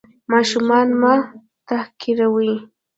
[0.31, 1.15] ماشومان مه
[1.67, 2.53] تحقیروئ.